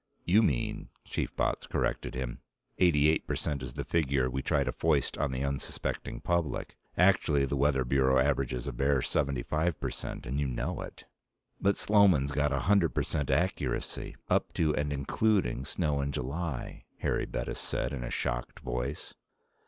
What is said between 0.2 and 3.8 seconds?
"You mean," Chief Botts corrected him, "eighty eight percent is